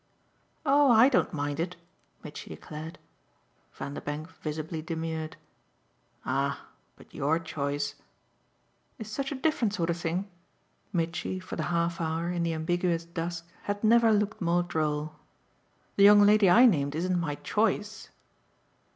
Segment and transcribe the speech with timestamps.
[0.65, 1.75] "Oh I don't mind it!"
[2.23, 2.97] Mitchy declared.
[3.71, 5.35] Vanderbank visibly demurred.
[6.25, 7.93] "Ah but your choice!"
[8.97, 10.27] "Is such a different sort of thing?"
[10.91, 15.13] Mitchy, for the half hour, in the ambiguous dusk, had never looked more droll.
[15.97, 18.09] "The young lady I named isn't my CHOICE."